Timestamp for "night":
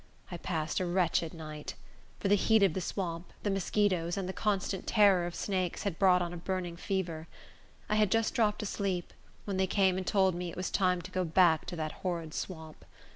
1.31-1.75